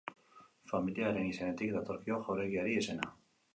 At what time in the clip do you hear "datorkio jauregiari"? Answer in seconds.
1.77-2.77